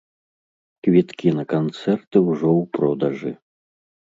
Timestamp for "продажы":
2.79-3.31